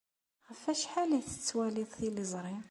[0.47, 2.55] Ɣef wacḥal ay tettwaliḍ tiliẓri?